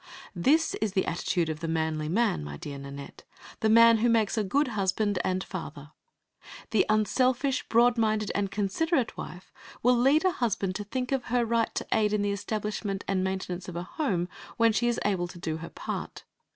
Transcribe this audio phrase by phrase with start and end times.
[0.35, 3.23] This is the attitude of the manly man, my dear Nanette,
[3.59, 5.91] the man who makes the good husband and father.
[6.71, 9.53] The unselfish, broad minded and considerate wife
[9.83, 13.23] will lead a husband to think of her right to aid in the establishment and
[13.23, 14.27] maintenance of a home
[14.57, 16.23] when she is able to do her part.